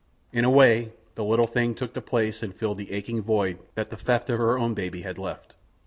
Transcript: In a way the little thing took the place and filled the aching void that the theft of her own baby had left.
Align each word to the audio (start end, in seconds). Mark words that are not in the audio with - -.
In 0.33 0.43
a 0.45 0.49
way 0.49 0.93
the 1.13 1.23
little 1.23 1.45
thing 1.45 1.75
took 1.75 1.93
the 1.93 2.01
place 2.01 2.41
and 2.41 2.55
filled 2.55 2.79
the 2.79 2.91
aching 2.91 3.21
void 3.21 3.59
that 3.75 3.91
the 3.91 3.97
theft 3.97 4.31
of 4.31 4.39
her 4.39 4.57
own 4.57 4.73
baby 4.73 5.03
had 5.03 5.19
left. 5.19 5.53